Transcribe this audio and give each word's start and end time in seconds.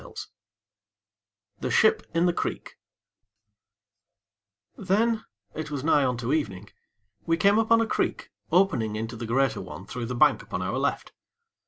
II 0.03 0.13
The 1.59 1.69
Ship 1.69 2.01
in 2.11 2.25
the 2.25 2.33
Creek 2.33 2.73
Then, 4.75 5.23
it 5.53 5.69
was 5.69 5.83
nigh 5.83 6.03
on 6.03 6.17
to 6.17 6.33
evening, 6.33 6.71
we 7.27 7.37
came 7.37 7.59
upon 7.59 7.81
a 7.81 7.85
creek 7.85 8.31
opening 8.51 8.95
into 8.95 9.15
the 9.15 9.27
greater 9.27 9.61
one 9.61 9.85
through 9.85 10.07
the 10.07 10.15
bank 10.15 10.41
upon 10.41 10.63
our 10.63 10.79
left. 10.79 11.11